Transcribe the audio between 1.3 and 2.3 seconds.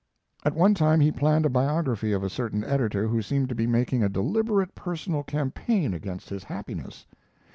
a biography of a